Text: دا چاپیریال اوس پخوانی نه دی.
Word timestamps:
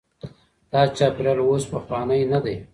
دا 0.71 0.81
چاپیریال 0.97 1.39
اوس 1.43 1.63
پخوانی 1.71 2.21
نه 2.31 2.39
دی. 2.43 2.55